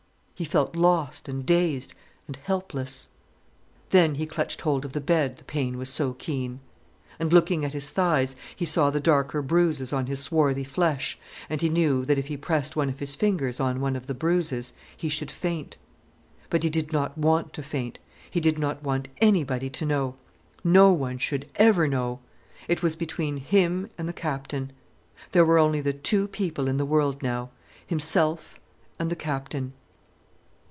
He 0.33 0.45
felt 0.45 0.75
lost, 0.75 1.29
and 1.29 1.45
dazed, 1.45 1.93
and 2.25 2.35
helpless. 2.35 3.09
Then 3.91 4.15
he 4.15 4.25
clutched 4.25 4.61
hold 4.61 4.85
of 4.85 4.93
the 4.93 4.99
bed, 4.99 5.37
the 5.37 5.43
pain 5.43 5.77
was 5.77 5.87
so 5.87 6.13
keen. 6.13 6.61
And 7.19 7.31
looking 7.31 7.63
at 7.63 7.73
his 7.73 7.91
thighs, 7.91 8.35
he 8.55 8.65
saw 8.65 8.89
the 8.89 8.99
darker 8.99 9.43
bruises 9.43 9.93
on 9.93 10.07
his 10.07 10.19
swarthy 10.19 10.63
flesh 10.63 11.19
and 11.47 11.61
he 11.61 11.69
knew 11.69 12.05
that, 12.05 12.17
if 12.17 12.25
he 12.25 12.37
pressed 12.37 12.75
one 12.75 12.89
of 12.89 12.97
his 12.97 13.13
fingers 13.13 13.59
on 13.59 13.81
one 13.81 13.95
of 13.95 14.07
the 14.07 14.15
bruises, 14.15 14.73
he 14.97 15.09
should 15.09 15.29
faint. 15.29 15.77
But 16.49 16.63
he 16.63 16.71
did 16.71 16.91
not 16.91 17.15
want 17.15 17.53
to 17.53 17.61
faint—he 17.61 18.39
did 18.39 18.57
not 18.57 18.81
want 18.81 19.09
anybody 19.21 19.69
to 19.69 19.85
know. 19.85 20.15
No 20.63 20.91
one 20.91 21.19
should 21.19 21.47
ever 21.57 21.87
know. 21.87 22.19
It 22.67 22.81
was 22.81 22.95
between 22.95 23.37
him 23.37 23.91
and 23.95 24.09
the 24.09 24.11
Captain. 24.11 24.71
There 25.33 25.45
were 25.45 25.59
only 25.59 25.81
the 25.81 25.93
two 25.93 26.27
people 26.27 26.67
in 26.67 26.77
the 26.77 26.85
world 26.93 27.21
now—himself 27.21 28.55
and 28.97 29.11
the 29.11 29.15
Captain. 29.15 29.73